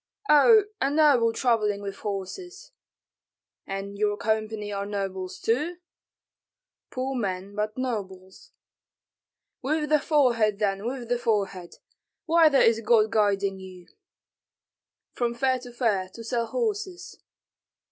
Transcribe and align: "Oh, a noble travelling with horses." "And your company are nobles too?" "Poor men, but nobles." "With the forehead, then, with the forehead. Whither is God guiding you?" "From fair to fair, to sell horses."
"Oh, 0.29 0.63
a 0.81 0.89
noble 0.89 1.31
travelling 1.31 1.79
with 1.79 1.97
horses." 1.97 2.71
"And 3.67 3.99
your 3.99 4.17
company 4.17 4.71
are 4.73 4.87
nobles 4.87 5.39
too?" 5.39 5.77
"Poor 6.89 7.15
men, 7.15 7.53
but 7.53 7.77
nobles." 7.77 8.51
"With 9.61 9.89
the 9.89 9.99
forehead, 9.99 10.57
then, 10.57 10.87
with 10.87 11.07
the 11.07 11.19
forehead. 11.19 11.75
Whither 12.25 12.57
is 12.57 12.81
God 12.81 13.11
guiding 13.11 13.59
you?" 13.59 13.89
"From 15.13 15.35
fair 15.35 15.59
to 15.59 15.71
fair, 15.71 16.09
to 16.15 16.23
sell 16.23 16.47
horses." 16.47 17.19